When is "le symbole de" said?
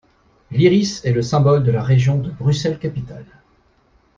1.13-1.69